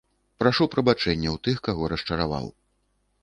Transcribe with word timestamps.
Прашу 0.43 0.65
прабачэння 0.75 1.29
ў 1.35 1.41
тых, 1.47 1.57
каго 1.69 1.89
расчараваў. 1.95 2.49